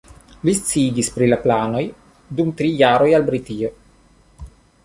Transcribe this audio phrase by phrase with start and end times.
[0.47, 1.83] Li sciigis pri la planoj
[2.39, 3.73] dum tri jaroj al Britio.